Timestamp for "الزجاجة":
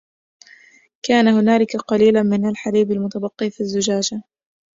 3.61-4.23